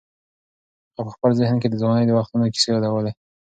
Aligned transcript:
هغه 0.95 1.01
په 1.07 1.11
خپل 1.15 1.31
ذهن 1.39 1.55
کې 1.61 1.67
د 1.69 1.75
ځوانۍ 1.81 2.05
د 2.07 2.11
وختونو 2.17 2.51
کیسې 2.53 2.69
یادولې. 2.73 3.11